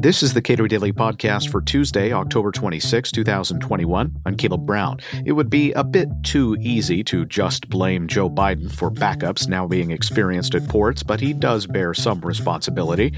This 0.00 0.22
is 0.22 0.32
the 0.32 0.40
Cato 0.40 0.66
Daily 0.66 0.94
Podcast 0.94 1.50
for 1.50 1.60
Tuesday, 1.60 2.10
October 2.10 2.50
26, 2.52 3.12
2021. 3.12 4.16
I'm 4.24 4.34
Caleb 4.34 4.64
Brown. 4.64 4.98
It 5.26 5.32
would 5.32 5.50
be 5.50 5.72
a 5.72 5.84
bit 5.84 6.08
too 6.22 6.56
easy 6.58 7.04
to 7.04 7.26
just 7.26 7.68
blame 7.68 8.08
Joe 8.08 8.30
Biden 8.30 8.72
for 8.72 8.90
backups 8.90 9.46
now 9.46 9.66
being 9.66 9.90
experienced 9.90 10.54
at 10.54 10.66
ports, 10.68 11.02
but 11.02 11.20
he 11.20 11.34
does 11.34 11.66
bear 11.66 11.92
some 11.92 12.22
responsibility. 12.22 13.12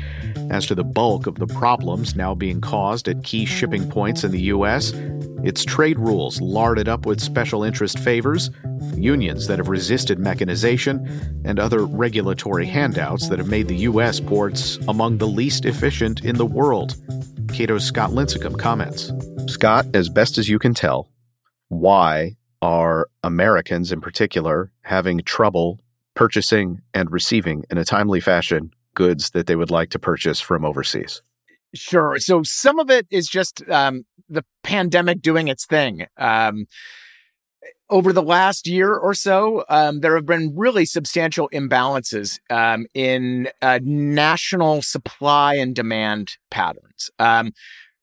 As 0.50 0.66
to 0.66 0.74
the 0.74 0.82
bulk 0.82 1.28
of 1.28 1.36
the 1.36 1.46
problems 1.46 2.16
now 2.16 2.34
being 2.34 2.60
caused 2.60 3.06
at 3.06 3.22
key 3.22 3.44
shipping 3.44 3.88
points 3.88 4.24
in 4.24 4.32
the 4.32 4.42
U.S., 4.42 4.92
it's 5.44 5.64
trade 5.64 5.98
rules 6.00 6.40
larded 6.40 6.88
up 6.88 7.06
with 7.06 7.20
special 7.20 7.62
interest 7.64 7.98
favors, 8.00 8.50
unions 8.96 9.48
that 9.48 9.58
have 9.58 9.68
resisted 9.68 10.18
mechanization, 10.18 11.04
and 11.44 11.58
other 11.58 11.84
regulatory 11.84 12.66
handouts 12.66 13.28
that 13.28 13.38
have 13.38 13.48
made 13.48 13.66
the 13.66 13.78
U.S. 13.78 14.20
ports 14.20 14.78
among 14.86 15.18
the 15.18 15.26
least 15.26 15.64
efficient 15.64 16.24
in 16.24 16.36
the 16.36 16.46
world. 16.46 16.71
Cato's 17.52 17.84
Scott 17.84 18.10
Lincicome 18.10 18.58
comments. 18.58 19.12
Scott, 19.46 19.86
as 19.94 20.08
best 20.08 20.38
as 20.38 20.48
you 20.48 20.58
can 20.58 20.72
tell, 20.72 21.10
why 21.68 22.36
are 22.62 23.08
Americans 23.22 23.92
in 23.92 24.00
particular 24.00 24.72
having 24.82 25.18
trouble 25.20 25.80
purchasing 26.14 26.80
and 26.94 27.10
receiving 27.10 27.64
in 27.70 27.76
a 27.76 27.84
timely 27.84 28.20
fashion 28.20 28.70
goods 28.94 29.30
that 29.30 29.46
they 29.46 29.56
would 29.56 29.70
like 29.70 29.90
to 29.90 29.98
purchase 29.98 30.40
from 30.40 30.64
overseas? 30.64 31.20
Sure. 31.74 32.18
So 32.18 32.42
some 32.42 32.78
of 32.78 32.90
it 32.90 33.06
is 33.10 33.28
just 33.28 33.62
um, 33.68 34.04
the 34.30 34.44
pandemic 34.62 35.20
doing 35.20 35.48
its 35.48 35.66
thing. 35.66 36.06
Um, 36.16 36.66
over 37.92 38.12
the 38.12 38.22
last 38.22 38.66
year 38.66 38.94
or 38.94 39.12
so, 39.12 39.64
um, 39.68 40.00
there 40.00 40.16
have 40.16 40.24
been 40.24 40.54
really 40.56 40.86
substantial 40.86 41.48
imbalances 41.50 42.40
um, 42.50 42.86
in 42.94 43.48
uh, 43.60 43.78
national 43.82 44.80
supply 44.80 45.54
and 45.54 45.76
demand 45.76 46.36
patterns. 46.50 47.10
Um, 47.18 47.52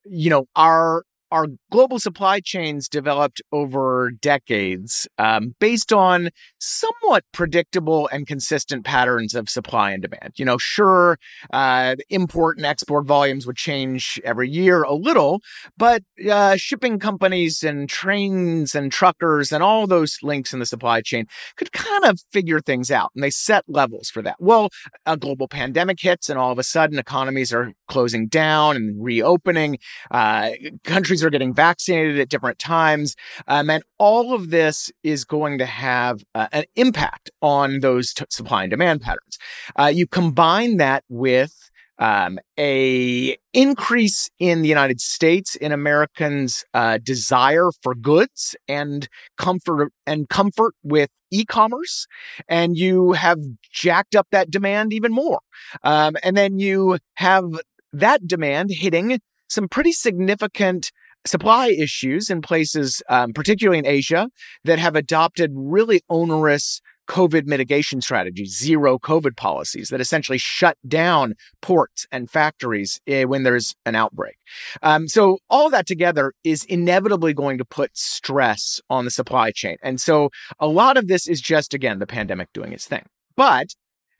you 0.05 0.29
know, 0.29 0.47
our 0.55 1.03
our 1.31 1.47
global 1.71 1.99
supply 1.99 2.39
chains 2.39 2.89
developed 2.89 3.41
over 3.51 4.11
decades 4.11 5.07
um, 5.17 5.55
based 5.59 5.93
on 5.93 6.29
somewhat 6.59 7.23
predictable 7.31 8.09
and 8.11 8.27
consistent 8.27 8.83
patterns 8.83 9.35
of 9.35 9.49
supply 9.49 9.91
and 9.91 10.01
demand. 10.01 10.33
You 10.37 10.45
know, 10.45 10.57
sure, 10.57 11.17
uh, 11.51 11.95
import 12.09 12.57
and 12.57 12.65
export 12.65 13.05
volumes 13.05 13.45
would 13.45 13.55
change 13.55 14.19
every 14.23 14.49
year 14.49 14.83
a 14.83 14.93
little, 14.93 15.41
but 15.77 16.03
uh, 16.29 16.55
shipping 16.55 16.99
companies 16.99 17.63
and 17.63 17.87
trains 17.87 18.75
and 18.75 18.91
truckers 18.91 19.51
and 19.51 19.63
all 19.63 19.87
those 19.87 20.17
links 20.23 20.53
in 20.53 20.59
the 20.59 20.65
supply 20.65 21.01
chain 21.01 21.25
could 21.55 21.71
kind 21.71 22.05
of 22.05 22.19
figure 22.31 22.59
things 22.59 22.91
out 22.91 23.11
and 23.15 23.23
they 23.23 23.29
set 23.29 23.63
levels 23.67 24.09
for 24.09 24.21
that. 24.21 24.35
Well, 24.39 24.69
a 25.05 25.17
global 25.17 25.47
pandemic 25.47 25.99
hits 25.99 26.29
and 26.29 26.39
all 26.39 26.51
of 26.51 26.59
a 26.59 26.63
sudden 26.63 26.99
economies 26.99 27.53
are 27.53 27.73
closing 27.87 28.27
down 28.27 28.75
and 28.75 29.03
reopening. 29.03 29.77
Uh, 30.11 30.51
countries 30.83 31.18
are 31.23 31.29
getting 31.29 31.53
vaccinated 31.53 32.19
at 32.19 32.29
different 32.29 32.59
times. 32.59 33.15
Um, 33.47 33.69
and 33.69 33.83
all 33.97 34.33
of 34.33 34.49
this 34.49 34.91
is 35.03 35.25
going 35.25 35.57
to 35.59 35.65
have 35.65 36.23
uh, 36.35 36.47
an 36.51 36.65
impact 36.75 37.29
on 37.41 37.79
those 37.79 38.13
t- 38.13 38.25
supply 38.29 38.63
and 38.63 38.69
demand 38.69 39.01
patterns. 39.01 39.37
Uh, 39.77 39.91
you 39.93 40.07
combine 40.07 40.77
that 40.77 41.03
with 41.09 41.69
um, 41.99 42.39
a 42.57 43.37
increase 43.53 44.29
in 44.39 44.61
the 44.61 44.69
United 44.69 45.01
States 45.01 45.55
in 45.55 45.71
Americans' 45.71 46.63
uh, 46.73 46.97
desire 47.03 47.69
for 47.83 47.93
goods 47.93 48.55
and 48.67 49.07
comfort 49.37 49.91
and 50.07 50.29
comfort 50.29 50.73
with 50.81 51.09
e-commerce, 51.31 52.07
and 52.47 52.77
you 52.77 53.11
have 53.11 53.39
jacked 53.71 54.15
up 54.15 54.27
that 54.31 54.49
demand 54.49 54.93
even 54.93 55.11
more. 55.11 55.41
Um, 55.83 56.15
and 56.23 56.35
then 56.35 56.57
you 56.57 56.97
have 57.15 57.45
that 57.93 58.25
demand 58.25 58.71
hitting 58.71 59.19
some 59.49 59.67
pretty 59.67 59.91
significant 59.91 60.91
supply 61.25 61.67
issues 61.67 62.29
in 62.29 62.41
places, 62.41 63.01
um, 63.09 63.33
particularly 63.33 63.79
in 63.79 63.85
Asia, 63.85 64.29
that 64.63 64.79
have 64.79 64.95
adopted 64.95 65.51
really 65.53 66.01
onerous 66.09 66.81
COVID 67.09 67.47
mitigation 67.47 68.01
strategies, 68.01 68.55
zero 68.55 68.99
COVID 68.99 69.35
policies 69.35 69.89
that 69.89 69.99
essentially 69.99 70.37
shut 70.37 70.77
down 70.87 71.33
ports 71.59 72.05
and 72.11 72.29
factories 72.29 73.01
eh, 73.07 73.23
when 73.23 73.41
there's 73.41 73.75
an 73.85 73.95
outbreak. 73.95 74.37
Um, 74.83 75.07
so 75.07 75.39
all 75.49 75.71
that 75.71 75.87
together 75.87 76.33
is 76.43 76.63
inevitably 76.65 77.33
going 77.33 77.57
to 77.57 77.65
put 77.65 77.97
stress 77.97 78.79
on 78.91 79.05
the 79.05 79.11
supply 79.11 79.49
chain. 79.49 79.77
And 79.81 79.99
so 79.99 80.29
a 80.59 80.67
lot 80.67 80.97
of 80.97 81.07
this 81.07 81.27
is 81.27 81.41
just, 81.41 81.73
again, 81.73 81.97
the 81.97 82.07
pandemic 82.07 82.53
doing 82.53 82.73
its 82.73 82.85
thing. 82.85 83.07
But 83.35 83.69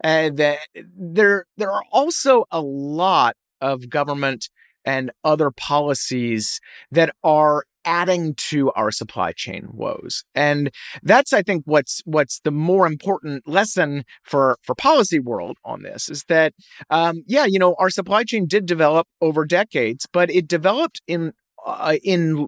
uh, 0.04 0.32
the, 0.32 0.58
there, 0.98 1.46
there 1.58 1.72
are 1.72 1.84
also 1.92 2.46
a 2.50 2.62
lot 2.62 3.36
of 3.62 3.88
government 3.90 4.50
and 4.86 5.12
other 5.24 5.52
policies 5.52 6.60
that 6.92 7.14
are 7.24 7.64
adding 7.86 8.36
to 8.36 8.72
our 8.74 8.92
supply 8.92 9.32
chain 9.32 9.68
woes. 9.72 10.24
And 10.36 10.70
that's, 11.02 11.34
I 11.34 11.42
think, 11.42 11.64
what's 11.66 12.02
what's 12.06 12.40
the 12.42 12.52
more 12.52 12.86
important 12.86 13.48
lesson 13.48 14.04
for 14.24 14.58
for 14.64 14.76
policy 14.76 15.20
world 15.20 15.58
on 15.64 15.84
this 15.84 16.10
is 16.10 16.24
that, 16.28 16.54
um, 16.90 17.24
yeah, 17.26 17.46
you 17.46 17.60
know, 17.60 17.76
our 17.80 17.90
supply 17.90 18.24
chain 18.24 18.46
did 18.48 18.66
develop 18.66 19.08
over 19.22 19.46
decades, 19.46 20.06
but 20.12 20.30
it 20.30 20.48
developed 20.48 21.02
in 21.08 21.34
uh, 21.66 21.98
in 22.04 22.48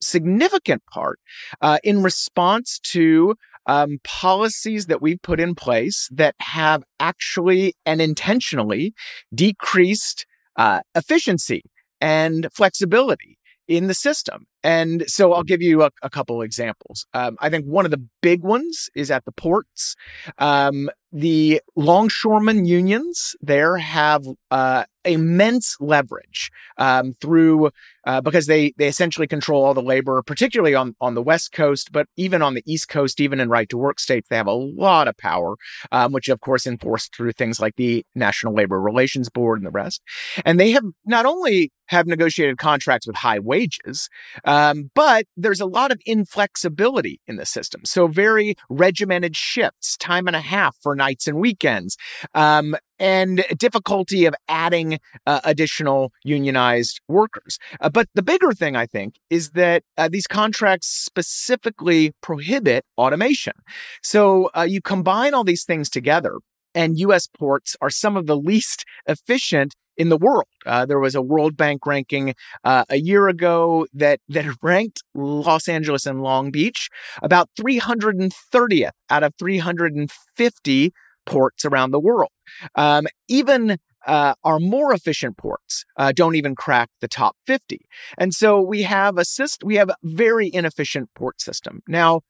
significant 0.00 0.82
part 0.92 1.18
uh, 1.60 1.78
in 1.82 2.02
response 2.02 2.78
to 2.82 3.34
um, 3.66 3.98
policies 4.04 4.86
that 4.86 5.02
we've 5.02 5.20
put 5.22 5.40
in 5.40 5.54
place 5.54 6.08
that 6.10 6.34
have 6.40 6.82
actually 7.00 7.74
and 7.84 8.00
intentionally 8.00 8.94
decreased 9.34 10.24
uh, 10.58 10.80
efficiency 10.94 11.62
and 12.00 12.48
flexibility 12.52 13.38
in 13.68 13.86
the 13.86 13.94
system. 13.94 14.46
And 14.64 15.04
so 15.06 15.32
I'll 15.32 15.44
give 15.44 15.62
you 15.62 15.82
a, 15.82 15.90
a 16.02 16.10
couple 16.10 16.42
examples. 16.42 17.06
Um, 17.14 17.36
I 17.40 17.48
think 17.48 17.66
one 17.66 17.84
of 17.84 17.90
the 17.90 18.02
big 18.22 18.42
ones 18.42 18.88
is 18.94 19.10
at 19.10 19.24
the 19.24 19.32
ports. 19.32 19.94
Um, 20.38 20.90
the 21.12 21.62
longshoremen 21.76 22.64
unions 22.64 23.36
there 23.40 23.76
have 23.76 24.26
uh, 24.50 24.84
immense 25.04 25.76
leverage 25.80 26.50
um, 26.76 27.12
through 27.20 27.70
uh, 28.04 28.20
because 28.20 28.46
they 28.46 28.72
they 28.78 28.88
essentially 28.88 29.26
control 29.26 29.64
all 29.64 29.74
the 29.74 29.82
labor, 29.82 30.22
particularly 30.22 30.74
on 30.74 30.94
on 31.00 31.14
the 31.14 31.22
west 31.22 31.52
coast, 31.52 31.92
but 31.92 32.06
even 32.16 32.42
on 32.42 32.54
the 32.54 32.62
east 32.66 32.88
coast, 32.88 33.20
even 33.20 33.40
in 33.40 33.48
right 33.48 33.68
to 33.68 33.76
work 33.76 34.00
states, 34.00 34.28
they 34.28 34.36
have 34.36 34.46
a 34.46 34.52
lot 34.52 35.08
of 35.08 35.16
power, 35.16 35.56
um, 35.92 36.12
which 36.12 36.28
of 36.28 36.40
course 36.40 36.66
enforced 36.66 37.14
through 37.14 37.32
things 37.32 37.60
like 37.60 37.76
the 37.76 38.04
National 38.14 38.54
Labor 38.54 38.80
Relations 38.80 39.28
Board 39.28 39.58
and 39.58 39.66
the 39.66 39.70
rest. 39.70 40.02
And 40.44 40.58
they 40.58 40.70
have 40.72 40.84
not 41.04 41.26
only 41.26 41.72
have 41.88 42.06
negotiated 42.06 42.58
contracts 42.58 43.06
with 43.06 43.16
high 43.16 43.38
wages, 43.38 44.08
um, 44.44 44.90
but 44.94 45.26
there's 45.36 45.60
a 45.60 45.66
lot 45.66 45.90
of 45.90 46.00
inflexibility 46.06 47.20
in 47.26 47.36
the 47.36 47.46
system. 47.46 47.80
So 47.84 48.06
very 48.06 48.56
regimented 48.68 49.36
shifts, 49.36 49.96
time 49.96 50.26
and 50.26 50.36
a 50.36 50.40
half 50.40 50.76
for 50.82 50.94
nights 50.94 51.26
and 51.26 51.38
weekends, 51.38 51.96
um, 52.34 52.76
and 52.98 53.44
difficulty 53.56 54.24
of 54.26 54.34
adding 54.48 54.98
uh, 55.26 55.40
additional 55.44 56.12
unionized 56.24 57.00
workers. 57.08 57.58
Uh, 57.80 57.88
but 57.88 58.08
the 58.14 58.22
bigger 58.22 58.52
thing, 58.52 58.76
I 58.76 58.86
think, 58.86 59.16
is 59.30 59.50
that 59.50 59.82
uh, 59.96 60.08
these 60.08 60.26
contracts 60.26 60.88
specifically 60.88 62.12
prohibit 62.20 62.84
automation. 62.96 63.54
So 64.02 64.50
uh, 64.56 64.62
you 64.62 64.80
combine 64.80 65.34
all 65.34 65.44
these 65.44 65.64
things 65.64 65.88
together, 65.88 66.38
and 66.74 66.98
U.S. 66.98 67.26
ports 67.26 67.76
are 67.80 67.90
some 67.90 68.16
of 68.16 68.26
the 68.26 68.36
least 68.36 68.84
efficient 69.06 69.74
in 69.98 70.08
the 70.08 70.16
world. 70.16 70.46
Uh, 70.64 70.86
there 70.86 71.00
was 71.00 71.16
a 71.16 71.20
World 71.20 71.56
Bank 71.56 71.84
ranking 71.84 72.34
uh, 72.64 72.84
a 72.88 72.96
year 72.96 73.28
ago 73.28 73.86
that 73.92 74.20
that 74.28 74.46
ranked 74.62 75.02
Los 75.14 75.68
Angeles 75.68 76.06
and 76.06 76.22
Long 76.22 76.50
Beach 76.50 76.88
about 77.20 77.50
330th 77.60 78.90
out 79.10 79.24
of 79.24 79.34
350 79.38 80.92
ports 81.28 81.64
around 81.64 81.90
the 81.90 82.00
world. 82.00 82.30
Um, 82.74 83.06
even 83.28 83.78
uh, 84.06 84.34
our 84.42 84.58
more 84.58 84.92
efficient 84.92 85.36
ports 85.36 85.84
uh, 85.96 86.12
don't 86.12 86.34
even 86.34 86.54
crack 86.54 86.88
the 87.00 87.08
top 87.08 87.36
50. 87.46 87.86
And 88.16 88.32
so 88.32 88.60
we 88.60 88.82
have 88.82 89.18
a 89.18 89.24
system, 89.24 89.66
we 89.66 89.76
have 89.76 89.90
a 89.90 89.96
very 90.02 90.50
inefficient 90.52 91.10
port 91.14 91.40
system. 91.40 91.82
Now, 91.86 92.22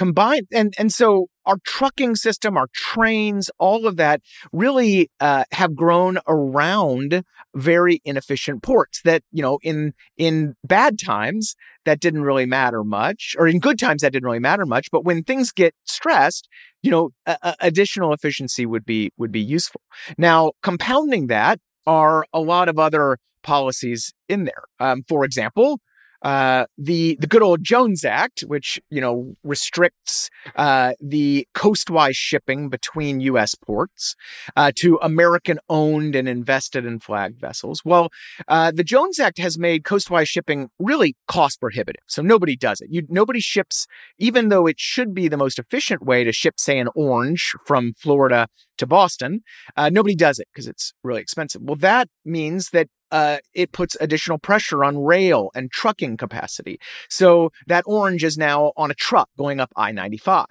combined 0.00 0.46
and 0.50 0.72
and 0.78 0.90
so 0.90 1.26
our 1.44 1.58
trucking 1.66 2.16
system 2.16 2.56
our 2.56 2.68
trains 2.72 3.50
all 3.58 3.86
of 3.86 3.96
that 3.96 4.22
really 4.50 5.10
uh, 5.20 5.44
have 5.52 5.76
grown 5.76 6.18
around 6.26 7.22
very 7.54 8.00
inefficient 8.02 8.62
ports 8.62 9.02
that 9.04 9.22
you 9.30 9.42
know 9.42 9.58
in 9.62 9.92
in 10.16 10.54
bad 10.64 10.98
times 10.98 11.54
that 11.84 12.00
didn't 12.00 12.22
really 12.22 12.46
matter 12.46 12.82
much 12.82 13.36
or 13.38 13.46
in 13.46 13.58
good 13.58 13.78
times 13.78 14.00
that 14.00 14.10
didn't 14.10 14.24
really 14.24 14.38
matter 14.38 14.64
much 14.64 14.90
but 14.90 15.04
when 15.04 15.22
things 15.22 15.52
get 15.52 15.74
stressed 15.84 16.48
you 16.82 16.90
know 16.90 17.10
a, 17.26 17.36
a 17.42 17.54
additional 17.60 18.14
efficiency 18.14 18.64
would 18.64 18.86
be 18.86 19.10
would 19.18 19.30
be 19.30 19.40
useful. 19.58 19.82
Now 20.16 20.52
compounding 20.62 21.26
that 21.26 21.60
are 21.86 22.24
a 22.32 22.40
lot 22.40 22.70
of 22.70 22.78
other 22.78 23.18
policies 23.42 24.14
in 24.30 24.44
there. 24.44 24.64
Um, 24.78 25.02
for 25.06 25.26
example 25.26 25.78
uh, 26.22 26.66
the 26.76 27.16
the 27.20 27.26
good 27.26 27.42
old 27.42 27.64
Jones 27.64 28.04
Act, 28.04 28.40
which 28.42 28.80
you 28.90 29.00
know 29.00 29.34
restricts 29.42 30.30
uh, 30.56 30.92
the 31.00 31.46
coastwise 31.54 32.16
shipping 32.16 32.68
between 32.68 33.20
U.S. 33.20 33.54
ports 33.54 34.14
uh, 34.56 34.72
to 34.76 34.98
American-owned 35.02 36.14
and 36.14 36.28
invested 36.28 36.84
in 36.84 37.00
flag 37.00 37.38
vessels. 37.38 37.82
Well, 37.84 38.10
uh, 38.48 38.70
the 38.70 38.84
Jones 38.84 39.18
Act 39.18 39.38
has 39.38 39.58
made 39.58 39.84
coastwise 39.84 40.28
shipping 40.28 40.68
really 40.78 41.16
cost 41.28 41.60
prohibitive, 41.60 42.02
so 42.06 42.22
nobody 42.22 42.56
does 42.56 42.80
it. 42.80 42.88
You, 42.90 43.06
nobody 43.08 43.40
ships, 43.40 43.86
even 44.18 44.48
though 44.48 44.66
it 44.66 44.78
should 44.78 45.14
be 45.14 45.28
the 45.28 45.36
most 45.36 45.58
efficient 45.58 46.04
way 46.04 46.24
to 46.24 46.32
ship, 46.32 46.58
say, 46.58 46.78
an 46.78 46.88
orange 46.94 47.54
from 47.64 47.94
Florida 47.94 48.48
to 48.78 48.86
Boston. 48.86 49.40
Uh, 49.76 49.90
nobody 49.90 50.14
does 50.14 50.38
it 50.38 50.48
because 50.52 50.66
it's 50.66 50.92
really 51.04 51.20
expensive. 51.20 51.62
Well, 51.62 51.76
that 51.76 52.08
means 52.24 52.70
that 52.70 52.88
uh, 53.10 53.38
it 53.54 53.72
puts 53.72 53.96
additional 54.00 54.38
pressure 54.38 54.84
on 54.84 54.98
rail 54.98 55.50
and 55.54 55.70
trucking 55.70 56.16
capacity. 56.16 56.78
So 57.08 57.50
that 57.66 57.84
orange 57.86 58.24
is 58.24 58.38
now 58.38 58.72
on 58.76 58.90
a 58.90 58.94
truck 58.94 59.28
going 59.36 59.60
up 59.60 59.72
I 59.76 59.92
95. 59.92 60.46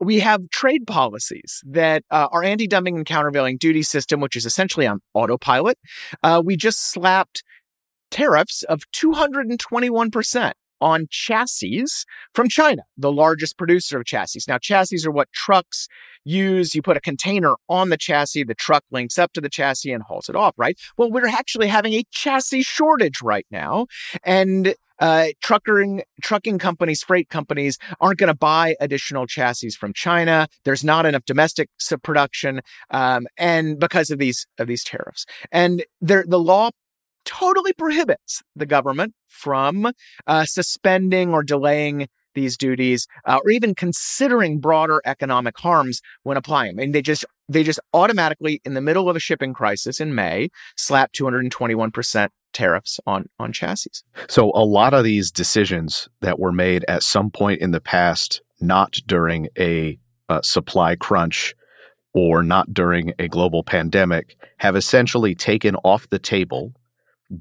We 0.00 0.20
have 0.20 0.48
trade 0.50 0.86
policies 0.86 1.60
that 1.66 2.04
uh, 2.10 2.28
our 2.30 2.42
anti 2.42 2.66
dumping 2.66 2.96
and 2.96 3.04
countervailing 3.04 3.58
duty 3.58 3.82
system, 3.82 4.20
which 4.20 4.36
is 4.36 4.46
essentially 4.46 4.86
on 4.86 5.00
autopilot. 5.12 5.78
Uh, 6.22 6.40
we 6.44 6.56
just 6.56 6.90
slapped 6.90 7.42
tariffs 8.10 8.62
of 8.62 8.82
221% 8.94 10.52
on 10.80 11.06
chassis 11.10 11.84
from 12.34 12.48
China, 12.48 12.82
the 12.96 13.12
largest 13.12 13.58
producer 13.58 13.98
of 13.98 14.04
chassis. 14.04 14.40
Now, 14.48 14.58
chassis 14.58 15.06
are 15.06 15.10
what 15.10 15.32
trucks 15.32 15.88
use. 16.24 16.74
You 16.74 16.82
put 16.82 16.96
a 16.96 17.00
container 17.00 17.54
on 17.68 17.88
the 17.90 17.96
chassis, 17.96 18.44
the 18.44 18.54
truck 18.54 18.84
links 18.90 19.18
up 19.18 19.32
to 19.34 19.40
the 19.40 19.48
chassis 19.48 19.92
and 19.92 20.02
hauls 20.02 20.28
it 20.28 20.36
off, 20.36 20.54
right? 20.56 20.78
Well, 20.96 21.10
we're 21.10 21.28
actually 21.28 21.68
having 21.68 21.92
a 21.92 22.04
chassis 22.10 22.62
shortage 22.62 23.22
right 23.22 23.46
now. 23.50 23.86
And 24.24 24.74
uh, 24.98 25.26
trucking 25.42 26.02
trucking 26.22 26.58
companies, 26.58 27.02
freight 27.02 27.28
companies 27.28 27.78
aren't 28.00 28.18
going 28.18 28.28
to 28.28 28.34
buy 28.34 28.76
additional 28.80 29.26
chassis 29.26 29.70
from 29.70 29.92
China. 29.92 30.48
There's 30.64 30.84
not 30.84 31.04
enough 31.04 31.24
domestic 31.26 31.68
production, 32.02 32.62
um, 32.90 33.26
and 33.36 33.78
because 33.78 34.10
of 34.10 34.18
these 34.18 34.46
of 34.58 34.68
these 34.68 34.82
tariffs, 34.84 35.26
and 35.52 35.84
the 36.00 36.24
law 36.26 36.70
totally 37.26 37.72
prohibits 37.74 38.42
the 38.54 38.66
government 38.66 39.14
from 39.28 39.92
uh, 40.26 40.44
suspending 40.46 41.32
or 41.32 41.42
delaying 41.42 42.08
these 42.36 42.56
duties 42.56 43.08
uh, 43.24 43.40
or 43.44 43.50
even 43.50 43.74
considering 43.74 44.60
broader 44.60 45.02
economic 45.04 45.58
harms 45.58 46.00
when 46.22 46.36
applying 46.36 46.76
them. 46.76 46.84
And 46.84 46.94
they 46.94 47.02
just 47.02 47.24
they 47.48 47.64
just 47.64 47.80
automatically 47.92 48.60
in 48.64 48.74
the 48.74 48.80
middle 48.80 49.10
of 49.10 49.16
a 49.16 49.20
shipping 49.20 49.52
crisis 49.52 50.00
in 50.00 50.14
May 50.14 50.50
slap 50.76 51.12
221% 51.12 52.28
tariffs 52.52 53.00
on 53.06 53.26
on 53.40 53.52
chassis. 53.52 53.90
So 54.28 54.52
a 54.54 54.64
lot 54.64 54.94
of 54.94 55.02
these 55.02 55.32
decisions 55.32 56.08
that 56.20 56.38
were 56.38 56.52
made 56.52 56.84
at 56.86 57.02
some 57.02 57.30
point 57.30 57.60
in 57.60 57.72
the 57.72 57.80
past 57.80 58.40
not 58.60 58.92
during 59.06 59.48
a 59.58 59.98
uh, 60.28 60.42
supply 60.42 60.96
crunch 60.96 61.54
or 62.14 62.42
not 62.42 62.72
during 62.72 63.12
a 63.18 63.28
global 63.28 63.62
pandemic 63.62 64.36
have 64.58 64.74
essentially 64.74 65.34
taken 65.34 65.76
off 65.76 66.08
the 66.08 66.18
table 66.18 66.72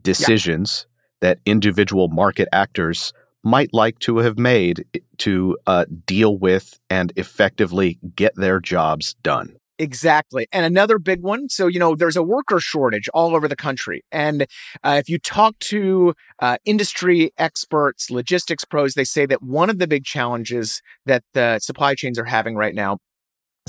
decisions 0.02 0.86
yeah. 1.22 1.30
that 1.30 1.40
individual 1.46 2.08
market 2.08 2.48
actors 2.52 3.14
might 3.44 3.74
like 3.74 4.00
to 4.00 4.18
have 4.18 4.40
made 4.40 4.86
to 5.18 5.58
uh, 5.68 5.86
deal 6.06 6.38
with 6.38 6.80
and 6.90 7.14
effectively 7.16 8.00
get 8.16 8.34
their 8.36 8.60
jobs 8.60 9.14
done. 9.22 9.56
Exactly. 9.78 10.48
And 10.52 10.66
another 10.66 10.98
big 10.98 11.22
one. 11.22 11.50
So, 11.50 11.68
you 11.68 11.80
know, 11.80 11.96
there's 11.96 12.16
a 12.16 12.24
worker 12.24 12.60
shortage 12.60 13.10
all 13.14 13.36
over 13.36 13.48
the 13.48 13.56
country. 13.56 14.04
And 14.12 14.48
uh, 14.84 14.96
if 15.00 15.10
you 15.10 15.20
talk 15.20 15.60
to 15.60 16.14
uh, 16.40 16.58
industry 16.66 17.31
experts, 17.38 18.10
logistics 18.10 18.64
pros, 18.64 18.94
they 18.94 19.04
say 19.04 19.26
that 19.26 19.44
one 19.44 19.70
of 19.70 19.80
the 19.80 19.88
big 19.88 20.06
challenges 20.06 20.81
that 21.06 21.24
the 21.34 21.60
supply 21.60 21.94
chains 21.94 22.18
are 22.18 22.26
having 22.26 22.56
right 22.56 22.74
now 22.74 23.00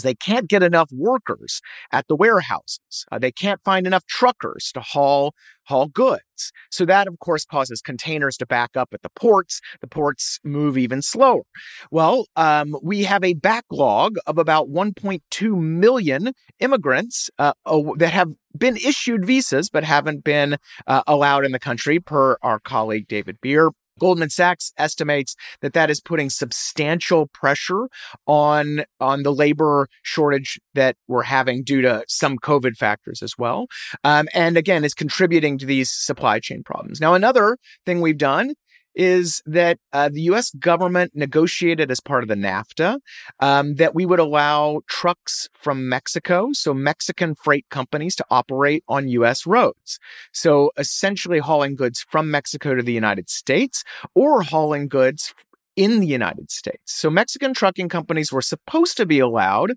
they 0.03 0.15
can't 0.15 0.49
get 0.49 0.63
enough 0.63 0.91
workers 0.93 1.61
at 1.93 2.07
the 2.09 2.17
warehouses. 2.17 3.05
Uh, 3.11 3.19
they 3.19 3.33
can't 3.33 3.63
find 3.65 3.87
enough 3.87 4.07
truckers 4.07 4.71
to 4.75 4.81
haul 4.81 5.35
haul 5.65 5.89
goods. 5.89 6.53
So 6.71 6.85
that 6.85 7.09
of 7.09 7.19
course 7.19 7.45
causes 7.45 7.81
containers 7.81 8.37
to 8.37 8.47
back 8.47 8.77
up 8.77 8.91
at 8.93 9.03
the 9.03 9.11
ports. 9.11 9.61
The 9.81 9.89
ports 9.89 10.39
move 10.45 10.79
even 10.79 11.03
slower. 11.03 11.43
Well, 11.91 12.27
um, 12.37 12.77
we 12.83 13.03
have 13.05 13.25
a 13.25 13.35
backlog 13.35 14.17
of 14.27 14.39
about 14.39 14.69
1.2 14.69 15.61
million 15.61 16.33
immigrants 16.61 17.31
uh, 17.39 17.53
that 17.97 18.13
have 18.13 18.33
been 18.57 18.77
issued 18.77 19.25
visas 19.25 19.69
but 19.69 19.85
haven't 19.85 20.25
been 20.25 20.57
uh, 20.87 21.03
allowed 21.07 21.45
in 21.45 21.53
the 21.53 21.59
country, 21.59 21.99
per 21.99 22.37
our 22.43 22.61
colleague 22.61 23.09
David 23.09 23.41
Bier. 23.41 23.71
Goldman 23.99 24.31
Sachs 24.31 24.73
estimates 24.77 25.35
that 25.61 25.73
that 25.73 25.91
is 25.91 26.01
putting 26.01 26.31
substantial 26.31 27.27
pressure 27.29 27.89
on 28.27 28.85
on 29.01 29.23
the 29.23 29.33
labor 29.33 29.89
shortage 30.03 30.61
that 30.75 30.97
we're 31.09 31.23
having 31.23 31.63
due 31.63 31.83
to 31.83 32.05
some 32.09 32.39
COVID 32.39 32.77
factors 32.77 33.23
as 33.23 33.37
well, 33.39 33.67
um, 34.05 34.29
and 34.35 34.57
again 34.57 34.85
is 34.85 34.95
contributing 34.95 35.59
to 35.59 35.67
these 35.67 35.91
supply 35.91 36.41
chain 36.41 36.63
problems. 36.63 37.01
Now, 37.01 37.15
another 37.15 37.59
thing 37.85 38.01
we've 38.01 38.19
done 38.19 38.55
is 38.97 39.43
that 39.47 39.79
uh, 39.93 40.09
the 40.09 40.23
U.S. 40.23 40.51
government 40.59 41.13
negotiated 41.15 41.91
as 41.91 42.01
part 42.01 42.25
of 42.25 42.29
the 42.29 42.35
NAFTA 42.35 42.99
um, 43.41 43.75
that 43.77 43.95
we 43.95 44.07
would 44.07 44.19
allow 44.19 44.81
trucks 44.89 45.49
from 45.55 45.89
Mexico, 45.89 46.49
so 46.53 46.73
Mexican 46.75 47.35
freight 47.35 47.67
companies, 47.71 48.17
to 48.17 48.25
operate 48.31 48.83
on 48.89 49.09
U.S. 49.09 49.47
roads. 49.47 50.01
So 50.33 50.73
essentially, 50.79 51.39
hauling 51.39 51.77
goods 51.77 52.05
from 52.09 52.31
Mexico 52.31 52.75
to 52.75 52.83
the 52.83 52.93
United 52.93 53.29
States 53.29 53.85
or 54.15 54.43
hauling 54.43 54.89
goods 54.89 55.35
in 55.77 56.01
the 56.01 56.07
United 56.07 56.51
States. 56.51 56.81
So 56.87 57.11
Mexican 57.11 57.53
trucking 57.53 57.91
companies 57.91 58.33
were 58.33 58.43
supposed 58.43 58.97
to 58.97 59.07
be 59.07 59.19
allowed 59.19 59.75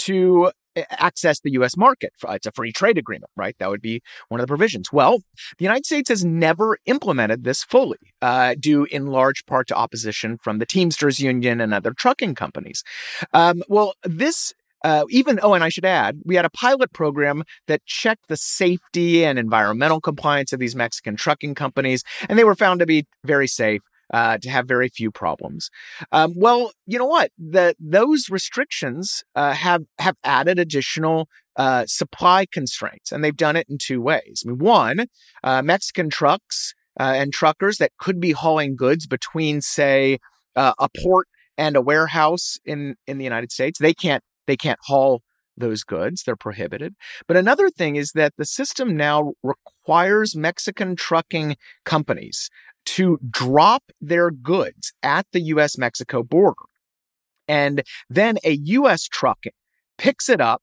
to 0.00 0.52
access 0.76 1.40
the 1.40 1.52
US 1.52 1.76
market. 1.76 2.12
It's 2.28 2.46
a 2.46 2.52
free 2.52 2.72
trade 2.72 2.98
agreement, 2.98 3.30
right? 3.36 3.56
That 3.58 3.70
would 3.70 3.82
be 3.82 4.02
one 4.28 4.40
of 4.40 4.44
the 4.46 4.50
provisions. 4.50 4.92
Well, 4.92 5.20
the 5.58 5.64
United 5.64 5.86
States 5.86 6.08
has 6.08 6.24
never 6.24 6.78
implemented 6.86 7.44
this 7.44 7.64
fully, 7.64 7.98
uh, 8.22 8.54
due 8.58 8.84
in 8.84 9.06
large 9.06 9.46
part 9.46 9.68
to 9.68 9.74
opposition 9.74 10.38
from 10.42 10.58
the 10.58 10.66
Teamsters 10.66 11.20
Union 11.20 11.60
and 11.60 11.74
other 11.74 11.92
trucking 11.92 12.34
companies. 12.34 12.82
Um, 13.32 13.62
well, 13.68 13.94
this 14.04 14.54
uh, 14.82 15.04
even, 15.10 15.38
oh, 15.42 15.52
and 15.52 15.62
I 15.62 15.68
should 15.68 15.84
add, 15.84 16.20
we 16.24 16.36
had 16.36 16.46
a 16.46 16.50
pilot 16.50 16.92
program 16.92 17.44
that 17.66 17.84
checked 17.84 18.28
the 18.28 18.36
safety 18.36 19.24
and 19.24 19.38
environmental 19.38 20.00
compliance 20.00 20.52
of 20.52 20.58
these 20.58 20.74
Mexican 20.74 21.16
trucking 21.16 21.54
companies, 21.54 22.02
and 22.28 22.38
they 22.38 22.44
were 22.44 22.54
found 22.54 22.80
to 22.80 22.86
be 22.86 23.06
very 23.22 23.46
safe 23.46 23.82
uh, 24.12 24.38
to 24.38 24.50
have 24.50 24.66
very 24.66 24.88
few 24.88 25.10
problems. 25.10 25.70
Um, 26.12 26.34
well, 26.36 26.72
you 26.86 26.98
know 26.98 27.06
what? 27.06 27.30
The, 27.38 27.74
those 27.78 28.28
restrictions 28.30 29.24
uh, 29.34 29.52
have 29.52 29.84
have 29.98 30.16
added 30.24 30.58
additional 30.58 31.28
uh, 31.56 31.84
supply 31.86 32.46
constraints, 32.46 33.12
and 33.12 33.22
they've 33.22 33.36
done 33.36 33.56
it 33.56 33.66
in 33.68 33.78
two 33.78 34.00
ways. 34.00 34.42
I 34.44 34.50
mean, 34.50 34.58
one, 34.58 35.06
uh, 35.44 35.62
Mexican 35.62 36.10
trucks 36.10 36.74
uh, 36.98 37.14
and 37.16 37.32
truckers 37.32 37.78
that 37.78 37.92
could 37.98 38.20
be 38.20 38.32
hauling 38.32 38.76
goods 38.76 39.06
between, 39.06 39.60
say, 39.60 40.18
uh, 40.56 40.72
a 40.78 40.88
port 41.02 41.28
and 41.56 41.76
a 41.76 41.82
warehouse 41.82 42.58
in 42.64 42.96
in 43.06 43.18
the 43.18 43.24
United 43.24 43.52
States, 43.52 43.78
they 43.78 43.94
can't 43.94 44.24
they 44.46 44.56
can't 44.56 44.78
haul 44.84 45.22
those 45.56 45.84
goods. 45.84 46.22
They're 46.22 46.36
prohibited. 46.36 46.94
But 47.28 47.36
another 47.36 47.70
thing 47.70 47.96
is 47.96 48.12
that 48.12 48.32
the 48.38 48.44
system 48.46 48.96
now 48.96 49.34
requires 49.42 50.34
Mexican 50.34 50.96
trucking 50.96 51.56
companies 51.84 52.48
to 52.86 53.18
drop 53.30 53.84
their 54.00 54.30
goods 54.30 54.92
at 55.02 55.26
the 55.32 55.40
US 55.40 55.78
Mexico 55.78 56.22
border. 56.22 56.62
And 57.48 57.82
then 58.08 58.38
a 58.44 58.52
US 58.52 59.04
truck 59.04 59.44
picks 59.98 60.28
it 60.28 60.40
up 60.40 60.62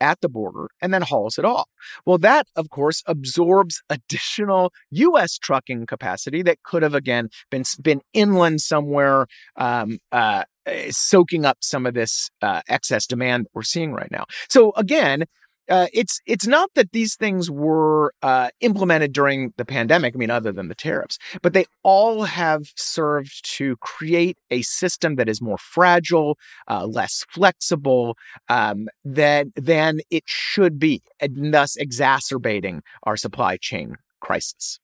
at 0.00 0.20
the 0.20 0.28
border 0.28 0.68
and 0.80 0.92
then 0.92 1.02
hauls 1.02 1.38
it 1.38 1.44
off. 1.44 1.68
Well, 2.06 2.18
that, 2.18 2.46
of 2.56 2.70
course, 2.70 3.02
absorbs 3.06 3.82
additional 3.90 4.72
U.S. 4.90 5.38
trucking 5.38 5.86
capacity 5.86 6.42
that 6.42 6.62
could 6.62 6.82
have, 6.82 6.94
again, 6.94 7.30
been, 7.50 7.64
been 7.82 8.00
inland 8.12 8.60
somewhere, 8.60 9.26
um, 9.56 9.98
uh, 10.12 10.44
soaking 10.90 11.44
up 11.44 11.58
some 11.60 11.86
of 11.86 11.94
this 11.94 12.30
uh, 12.42 12.62
excess 12.68 13.06
demand 13.06 13.46
we're 13.54 13.62
seeing 13.62 13.92
right 13.92 14.10
now. 14.10 14.24
So, 14.48 14.72
again, 14.76 15.24
uh, 15.68 15.86
it's 15.92 16.20
it's 16.26 16.46
not 16.46 16.70
that 16.74 16.92
these 16.92 17.14
things 17.16 17.50
were 17.50 18.12
uh, 18.22 18.48
implemented 18.60 19.12
during 19.12 19.52
the 19.56 19.64
pandemic. 19.64 20.14
I 20.14 20.18
mean, 20.18 20.30
other 20.30 20.52
than 20.52 20.68
the 20.68 20.74
tariffs, 20.74 21.18
but 21.42 21.52
they 21.52 21.66
all 21.82 22.24
have 22.24 22.72
served 22.76 23.44
to 23.56 23.76
create 23.76 24.38
a 24.50 24.62
system 24.62 25.16
that 25.16 25.28
is 25.28 25.40
more 25.40 25.58
fragile, 25.58 26.38
uh, 26.68 26.86
less 26.86 27.24
flexible 27.28 28.16
um, 28.48 28.88
than 29.04 29.52
than 29.56 30.00
it 30.10 30.24
should 30.26 30.78
be, 30.78 31.02
and 31.20 31.52
thus 31.52 31.76
exacerbating 31.76 32.82
our 33.02 33.16
supply 33.16 33.56
chain 33.56 33.96
crisis. 34.20 34.80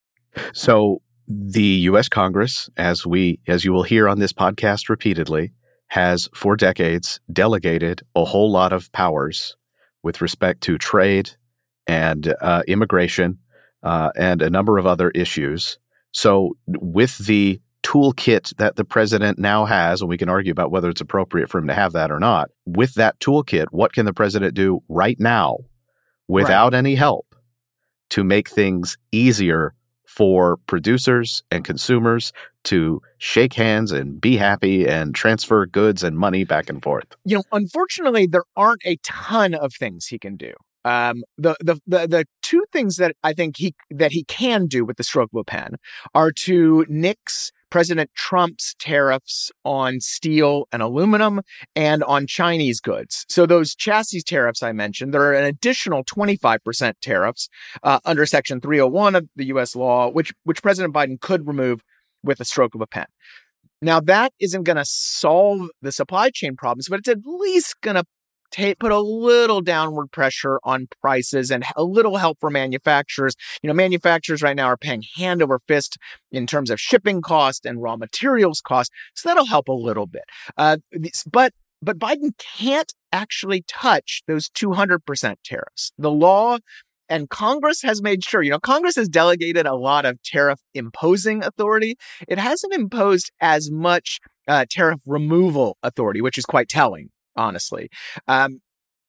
So, 0.53 1.01
the 1.29 1.63
U.S. 1.63 2.09
Congress, 2.09 2.69
as 2.77 3.07
we 3.07 3.41
as 3.47 3.65
you 3.65 3.73
will 3.73 3.85
hear 3.85 4.09
on 4.09 4.19
this 4.19 4.33
podcast 4.33 4.89
repeatedly, 4.89 5.53
has 5.89 6.29
for 6.35 6.57
decades 6.57 7.21
delegated 7.33 8.03
a 8.15 8.25
whole 8.25 8.51
lot 8.51 8.73
of 8.73 8.91
powers 8.93 9.57
with 10.05 10.21
respect 10.21 10.61
to 10.63 10.79
trade 10.79 11.31
and 11.87 12.35
uh, 12.41 12.63
immigration 12.69 13.39
uh, 13.83 14.11
and 14.15 14.43
a 14.43 14.51
number 14.51 14.79
of 14.79 14.87
other 14.87 15.11
issues. 15.11 15.79
So, 16.13 16.57
with 16.69 17.19
the 17.19 17.61
toolkit 17.83 18.57
that 18.57 18.77
the 18.77 18.85
president 18.85 19.39
now 19.39 19.65
has, 19.65 20.01
and 20.01 20.09
we 20.09 20.17
can 20.17 20.29
argue 20.29 20.53
about 20.53 20.71
whether 20.71 20.89
it's 20.89 21.01
appropriate 21.01 21.51
for 21.51 21.59
him 21.59 21.67
to 21.67 21.75
have 21.75 21.93
that 21.93 22.11
or 22.11 22.21
not. 22.21 22.51
With 22.65 22.95
that 22.95 23.19
toolkit, 23.21 23.67
what 23.71 23.93
can 23.93 24.07
the 24.07 24.15
president 24.15 24.55
do 24.55 24.83
right 24.89 25.19
now 25.19 25.59
without 26.29 26.73
right. 26.73 26.79
any 26.79 26.95
help 26.95 27.35
to 28.11 28.25
make 28.25 28.49
things 28.49 28.97
easier 29.13 29.75
for 30.15 30.59
producers 30.69 31.43
and 31.51 31.65
consumers 31.65 32.33
to 32.65 33.03
shake 33.19 33.55
hands 33.55 33.91
and 33.91 34.21
be 34.21 34.37
happy 34.37 34.87
and 34.87 35.15
transfer 35.15 35.67
goods 35.67 36.05
and 36.05 36.17
money 36.17 36.45
back 36.45 36.69
and 36.69 36.83
forth? 36.83 37.17
You 37.25 37.39
know, 37.39 37.43
unfortunately, 37.53 38.27
there 38.27 38.45
aren't 38.57 38.83
a 38.85 38.97
ton 39.03 39.55
of 39.55 39.75
things 39.75 40.07
he 40.07 40.19
can 40.19 40.37
do. 40.37 40.53
Um, 40.85 41.25
the, 41.39 41.57
the 41.61 41.81
the 41.87 42.07
the 42.07 42.25
two 42.43 42.65
things 42.71 42.97
that 42.97 43.17
I 43.25 43.33
think 43.33 43.57
he 43.57 43.75
that 43.91 44.13
he 44.13 44.25
can 44.25 44.67
do 44.67 44.85
with 44.85 44.99
the 44.99 45.03
stroke 45.03 45.31
of 45.33 45.41
a 45.41 45.45
pen 45.45 45.77
are 46.15 46.31
to 46.31 46.85
nix 46.89 47.53
President 47.75 48.09
Trump's 48.15 48.77
tariffs 48.79 49.51
on 49.65 49.99
steel 49.99 50.69
and 50.71 50.81
aluminum 50.81 51.41
and 51.75 52.05
on 52.05 52.25
Chinese 52.25 52.79
goods. 52.79 53.27
So 53.29 53.47
those 53.47 53.75
chassis 53.75 54.21
tariffs 54.21 54.63
I 54.63 54.71
mentioned, 54.71 55.13
there 55.13 55.23
are 55.23 55.33
an 55.33 55.43
additional 55.43 56.05
25% 56.05 56.95
tariffs 57.03 57.49
uh, 57.83 57.99
under 58.05 58.27
Section 58.27 58.61
301 58.61 59.17
of 59.17 59.29
the 59.35 59.47
U.S. 59.47 59.75
law, 59.75 60.09
which 60.09 60.33
which 60.45 60.63
President 60.63 60.95
Biden 60.95 61.21
could 61.21 61.49
remove 61.49 61.83
with 62.23 62.39
a 62.39 62.45
stroke 62.45 62.77
of 62.77 62.81
a 62.81 62.87
pen. 62.87 63.07
Now 63.83 63.99
that 63.99 64.33
isn't 64.39 64.63
going 64.63 64.77
to 64.77 64.85
solve 64.85 65.69
the 65.83 65.91
supply 65.91 66.31
chain 66.31 66.55
problems, 66.55 66.87
but 66.89 67.01
it's 67.01 67.09
at 67.09 67.27
least 67.27 67.81
going 67.81 67.97
to 67.97 68.05
take, 68.55 68.79
put 68.79 68.93
a 68.93 69.01
little 69.01 69.61
downward 69.61 70.11
pressure 70.13 70.61
on 70.65 70.89
prices 71.01 71.51
and 71.51 71.65
a 71.77 71.85
little 71.85 72.17
help 72.17 72.39
for 72.41 72.51
manufacturers. 72.51 73.35
You 73.63 73.69
know, 73.69 73.75
manufacturers 73.75 74.43
right 74.43 74.57
now 74.57 74.67
are 74.67 74.77
paying 74.77 75.03
hand 75.17 75.43
over 75.43 75.61
fist 75.67 75.99
in 76.31 76.47
terms 76.47 76.71
of 76.71 76.81
shipping 76.81 77.21
cost 77.21 77.67
and 77.67 77.83
raw 77.83 77.97
materials 77.97 78.61
cost. 78.61 78.91
So 79.15 79.29
that'll 79.29 79.47
help 79.47 79.69
a 79.69 79.73
little 79.73 80.07
bit. 80.07 80.25
Uh, 80.57 80.79
but 81.31 81.53
but 81.83 81.99
Biden 81.99 82.31
can't 82.39 82.95
actually 83.13 83.63
touch 83.69 84.23
those 84.27 84.49
200% 84.49 85.37
tariffs. 85.45 85.93
The 85.99 86.11
law 86.11 86.59
and 87.11 87.29
Congress 87.29 87.83
has 87.83 88.01
made 88.01 88.25
sure, 88.25 88.43
you 88.43 88.51
know, 88.51 88.59
Congress 88.59 88.97
has 88.97 89.09
delegated 89.09 89.67
a 89.67 89.75
lot 89.75 90.07
of 90.07 90.23
tariff 90.23 90.61
imposing 90.73 91.45
authority. 91.45 91.97
It 92.27 92.39
hasn't 92.39 92.73
imposed 92.73 93.31
as 93.41 93.71
much 93.71 94.19
uh, 94.49 94.65
tariff 94.71 95.01
removal 95.07 95.77
authority, 95.83 96.23
which 96.23 96.39
is 96.39 96.47
quite 96.47 96.69
telling 96.69 97.11
honestly. 97.37 97.89
Um, 98.29 98.61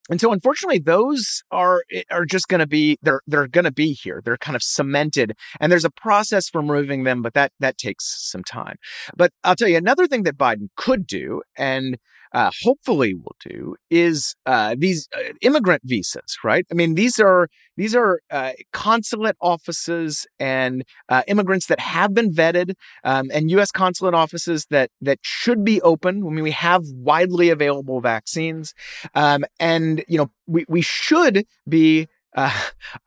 and 0.10 0.22
so 0.22 0.32
unfortunately 0.32 0.80
those 0.80 1.44
are 1.52 1.84
eh, 1.92 2.04
are 2.12 2.26
just 2.26 2.48
going 2.48 2.60
to 2.60 2.68
be 2.68 2.98
they're 3.02 3.22
they're 3.28 3.48
going 3.48 3.64
to 3.64 3.72
be 3.72 3.94
here 3.94 4.22
they're 4.24 4.38
kind 4.38 4.56
of 4.56 4.64
cemented 4.64 5.34
and 5.60 5.72
there's 5.72 5.86
a 5.86 5.90
process 5.90 6.50
for 6.50 6.62
removing 6.62 7.04
them 7.04 7.22
but 7.22 7.34
that 7.34 7.52
that 7.60 7.78
takes 7.78 8.30
some 8.30 8.44
time 8.44 8.76
but 9.16 9.32
i'll 9.44 9.56
tell 9.56 9.68
you 9.68 9.78
another 9.78 10.08
thing 10.08 10.24
that 10.24 10.38
biden 10.38 10.70
could 10.76 11.08
do 11.08 11.42
and 11.58 11.98
uh, 12.36 12.52
hopefully 12.64 13.14
will 13.14 13.36
do 13.40 13.78
is 13.90 14.36
uh, 14.46 14.76
these 14.78 15.08
uh, 15.16 15.32
immigrant 15.42 15.82
visas, 15.86 16.38
right? 16.44 16.66
I 16.70 16.74
mean, 16.74 16.96
these 16.96 17.18
are 17.18 17.48
these 17.78 17.96
are 17.96 18.20
uh, 18.30 18.52
consulate 18.74 19.38
offices 19.40 20.28
and 20.38 20.84
uh, 21.08 21.24
immigrants 21.28 21.68
that 21.68 21.80
have 21.80 22.14
been 22.14 22.34
vetted, 22.34 22.74
um, 23.06 23.32
and 23.34 23.50
U.S. 23.52 23.72
consulate 23.72 24.14
offices 24.14 24.68
that 24.70 24.92
that 25.02 25.20
should 25.22 25.64
be 25.64 25.82
open. 25.82 26.24
I 26.28 26.30
mean, 26.30 26.44
we 26.44 26.52
have 26.52 26.84
widely 26.94 27.50
available 27.50 28.02
vaccines, 28.02 28.74
um, 29.14 29.46
and 29.58 30.04
you 30.10 30.18
know, 30.18 30.30
we 30.46 30.66
we 30.68 30.82
should 30.82 31.46
be 31.70 32.10
uh, 32.36 32.52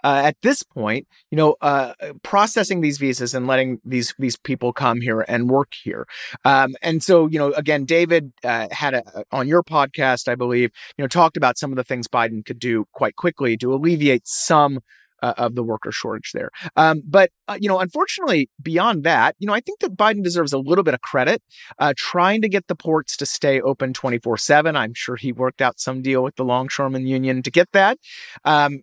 uh, 0.02 0.22
at 0.24 0.36
this 0.42 0.62
point, 0.62 1.06
you 1.30 1.36
know, 1.36 1.56
uh, 1.60 1.92
processing 2.22 2.80
these 2.80 2.98
visas 2.98 3.34
and 3.34 3.46
letting 3.46 3.80
these 3.84 4.14
these 4.18 4.36
people 4.36 4.72
come 4.72 5.00
here 5.00 5.24
and 5.28 5.50
work 5.50 5.74
here. 5.82 6.06
Um, 6.44 6.74
and 6.82 7.02
so, 7.02 7.26
you 7.26 7.38
know, 7.38 7.52
again, 7.52 7.84
David 7.84 8.32
uh, 8.42 8.68
had 8.70 8.94
a, 8.94 9.24
on 9.30 9.46
your 9.46 9.62
podcast, 9.62 10.28
I 10.28 10.34
believe, 10.34 10.70
you 10.96 11.04
know, 11.04 11.08
talked 11.08 11.36
about 11.36 11.58
some 11.58 11.70
of 11.70 11.76
the 11.76 11.84
things 11.84 12.08
Biden 12.08 12.44
could 12.44 12.58
do 12.58 12.86
quite 12.92 13.16
quickly 13.16 13.56
to 13.58 13.72
alleviate 13.72 14.26
some 14.26 14.80
uh, 15.22 15.34
of 15.36 15.54
the 15.54 15.62
worker 15.62 15.92
shortage 15.92 16.32
there. 16.32 16.50
Um, 16.76 17.02
but, 17.04 17.30
you 17.58 17.68
know, 17.68 17.80
unfortunately, 17.80 18.50
beyond 18.62 19.04
that, 19.04 19.36
you 19.38 19.46
know, 19.46 19.52
I 19.52 19.60
think 19.60 19.80
that 19.80 19.96
Biden 19.96 20.22
deserves 20.22 20.52
a 20.52 20.58
little 20.58 20.84
bit 20.84 20.94
of 20.94 21.00
credit 21.00 21.42
uh, 21.78 21.92
trying 21.96 22.42
to 22.42 22.48
get 22.48 22.68
the 22.68 22.76
ports 22.76 23.16
to 23.18 23.26
stay 23.26 23.60
open 23.60 23.92
24 23.92 24.36
7. 24.36 24.76
I'm 24.76 24.94
sure 24.94 25.16
he 25.16 25.32
worked 25.32 25.60
out 25.60 25.80
some 25.80 26.02
deal 26.02 26.22
with 26.22 26.36
the 26.36 26.44
Longshoremen 26.44 27.06
Union 27.06 27.42
to 27.42 27.50
get 27.50 27.72
that. 27.72 27.98
Um, 28.44 28.82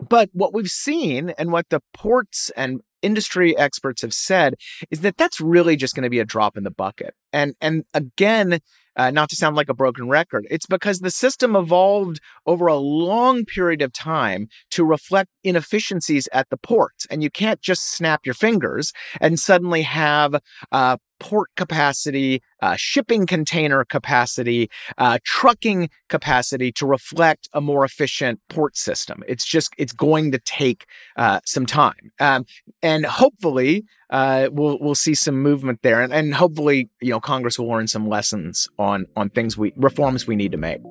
but 0.00 0.30
what 0.32 0.52
we've 0.52 0.70
seen 0.70 1.30
and 1.30 1.52
what 1.52 1.68
the 1.70 1.80
ports 1.92 2.50
and 2.56 2.80
industry 3.02 3.56
experts 3.56 4.02
have 4.02 4.14
said 4.14 4.54
is 4.90 5.00
that 5.02 5.16
that's 5.16 5.40
really 5.40 5.76
just 5.76 5.94
going 5.94 6.04
to 6.04 6.10
be 6.10 6.18
a 6.18 6.24
drop 6.24 6.56
in 6.56 6.64
the 6.64 6.70
bucket. 6.70 7.14
And 7.32 7.54
and 7.60 7.84
again, 7.92 8.60
uh, 8.96 9.10
not 9.10 9.28
to 9.28 9.36
sound 9.36 9.56
like 9.56 9.68
a 9.68 9.74
broken 9.74 10.08
record, 10.08 10.46
it's 10.50 10.66
because 10.66 11.00
the 11.00 11.10
system 11.10 11.54
evolved 11.54 12.20
over 12.46 12.66
a 12.66 12.76
long 12.76 13.44
period 13.44 13.82
of 13.82 13.92
time 13.92 14.48
to 14.70 14.84
reflect 14.84 15.30
inefficiencies 15.42 16.28
at 16.32 16.48
the 16.48 16.56
ports. 16.56 17.06
And 17.10 17.22
you 17.22 17.30
can't 17.30 17.60
just 17.60 17.84
snap 17.92 18.24
your 18.24 18.34
fingers 18.34 18.92
and 19.20 19.38
suddenly 19.38 19.82
have 19.82 20.40
uh, 20.72 20.96
port 21.24 21.48
capacity, 21.56 22.42
uh, 22.60 22.76
shipping 22.76 23.24
container 23.24 23.82
capacity, 23.86 24.68
uh, 24.98 25.18
trucking 25.24 25.88
capacity 26.10 26.70
to 26.70 26.84
reflect 26.84 27.48
a 27.54 27.62
more 27.62 27.82
efficient 27.82 28.38
port 28.50 28.76
system. 28.76 29.22
It's 29.26 29.46
just 29.46 29.72
it's 29.78 29.94
going 29.94 30.32
to 30.32 30.38
take 30.38 30.84
uh, 31.16 31.40
some 31.46 31.64
time, 31.64 32.12
um, 32.20 32.44
and 32.82 33.06
hopefully 33.06 33.86
uh, 34.10 34.50
we'll 34.52 34.78
we'll 34.80 34.94
see 34.94 35.14
some 35.14 35.40
movement 35.40 35.80
there, 35.82 36.02
and, 36.02 36.12
and 36.12 36.34
hopefully 36.34 36.90
you 37.00 37.10
know 37.10 37.20
Congress 37.20 37.58
will 37.58 37.68
learn 37.68 37.86
some 37.86 38.06
lessons 38.06 38.68
on 38.78 39.06
on 39.16 39.30
things 39.30 39.56
we 39.56 39.72
reforms 39.76 40.26
we 40.26 40.36
need 40.36 40.52
to 40.52 40.58
make. 40.58 40.82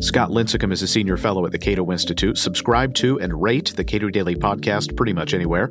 Scott 0.00 0.30
Lincicome 0.30 0.72
is 0.72 0.82
a 0.82 0.88
senior 0.88 1.16
fellow 1.16 1.44
at 1.44 1.50
the 1.50 1.58
Cato 1.58 1.90
Institute. 1.90 2.38
Subscribe 2.38 2.94
to 2.94 3.20
and 3.20 3.42
rate 3.42 3.72
the 3.74 3.84
Cato 3.84 4.10
Daily 4.10 4.36
Podcast 4.36 4.96
pretty 4.96 5.12
much 5.12 5.34
anywhere, 5.34 5.64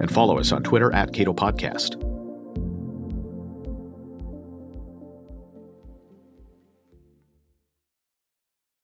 and 0.00 0.08
follow 0.08 0.38
us 0.38 0.52
on 0.52 0.62
Twitter 0.62 0.92
at 0.94 1.12
Cato 1.12 1.32
Podcast. 1.32 2.15